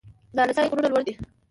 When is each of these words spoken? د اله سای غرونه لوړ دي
د 0.35 0.37
اله 0.43 0.53
سای 0.55 0.67
غرونه 0.71 0.87
لوړ 0.89 1.01
دي 1.07 1.13